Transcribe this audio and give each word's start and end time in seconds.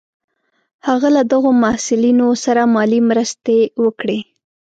هغه 0.87 1.07
له 1.15 1.21
دغو 1.31 1.49
محصلینو 1.63 2.27
سره 2.43 2.61
مالي 2.75 2.99
مرستې 3.09 3.59
وکړې. 3.83 4.19